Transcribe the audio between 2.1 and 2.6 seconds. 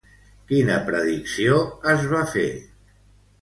va fer?